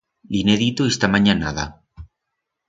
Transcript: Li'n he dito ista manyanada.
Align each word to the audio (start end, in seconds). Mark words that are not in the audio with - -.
Li'n 0.35 0.47
he 0.53 0.55
dito 0.61 0.87
ista 0.93 1.09
manyanada. 1.17 1.67